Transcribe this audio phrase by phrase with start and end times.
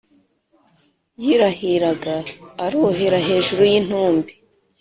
[1.23, 2.15] Yirahiraga
[2.65, 4.31] arohera hejuru y'intumbi